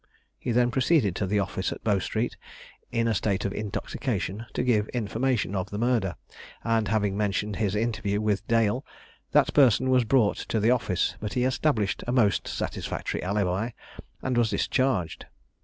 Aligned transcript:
He 0.39 0.49
then 0.51 0.71
proceeded 0.71 1.15
to 1.17 1.27
the 1.27 1.37
office 1.39 1.71
at 1.71 1.83
Bow 1.83 1.99
street, 1.99 2.35
in 2.91 3.07
a 3.07 3.13
state 3.13 3.45
of 3.45 3.53
intoxication, 3.53 4.47
to 4.55 4.63
give 4.63 4.87
information 4.95 5.53
of 5.55 5.69
the 5.69 5.77
murder, 5.77 6.15
and 6.63 6.87
having 6.87 7.15
mentioned 7.15 7.57
his 7.57 7.75
interview 7.75 8.19
with 8.19 8.47
Dale, 8.47 8.83
that 9.31 9.53
person 9.53 9.91
was 9.91 10.03
brought 10.03 10.37
to 10.37 10.59
the 10.59 10.71
office; 10.71 11.13
but 11.19 11.33
he 11.33 11.43
established 11.43 12.03
a 12.07 12.11
most 12.11 12.47
satisfactory 12.47 13.21
alibi, 13.21 13.69
and 14.23 14.39
was 14.39 14.49
discharged. 14.49 15.27